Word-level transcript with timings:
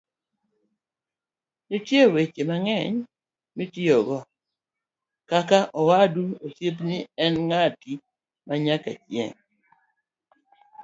nitie 1.69 2.03
weche 2.13 2.41
mang'eny 2.49 2.95
mitiekogo 3.55 4.17
kaka;'owadu, 5.29 6.23
osiepni, 6.45 6.97
an 7.23 7.33
ng'ati 7.49 7.93
manyakachieng' 8.47 9.37